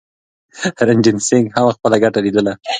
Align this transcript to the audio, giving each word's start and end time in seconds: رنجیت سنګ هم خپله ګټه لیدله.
رنجیت 0.87 1.17
سنګ 1.27 1.45
هم 1.55 1.67
خپله 1.75 1.97
ګټه 2.03 2.19
لیدله. 2.25 2.53